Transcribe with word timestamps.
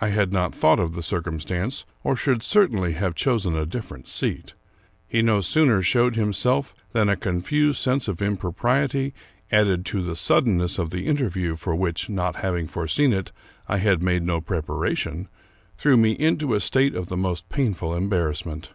I 0.00 0.10
had 0.10 0.32
not 0.32 0.54
thought 0.54 0.78
of 0.78 0.94
the 0.94 1.02
circumstance, 1.02 1.84
or 2.04 2.14
should 2.14 2.44
cer 2.44 2.68
tainly 2.68 2.92
have 2.94 3.16
chosen 3.16 3.56
a 3.56 3.66
different 3.66 4.06
seat. 4.06 4.54
He 5.08 5.22
no 5.22 5.40
sooner 5.40 5.82
showed 5.82 6.14
himself, 6.14 6.72
than 6.92 7.08
a 7.08 7.16
confused 7.16 7.80
sense 7.80 8.06
of 8.06 8.22
impropriety, 8.22 9.12
added 9.50 9.84
to 9.86 10.02
the 10.04 10.14
suddenness 10.14 10.78
of 10.78 10.90
the 10.90 11.08
interview, 11.08 11.56
for 11.56 11.74
which, 11.74 12.08
not 12.08 12.36
having 12.36 12.68
foreseen 12.68 13.12
it, 13.12 13.32
I 13.68 13.78
had 13.78 14.04
made 14.04 14.22
no 14.22 14.40
preparation, 14.40 15.26
threw 15.76 15.96
me 15.96 16.12
into 16.12 16.54
a 16.54 16.60
state 16.60 16.94
of 16.94 17.08
the 17.08 17.16
most 17.16 17.48
painful 17.48 17.92
embarrassment. 17.92 18.72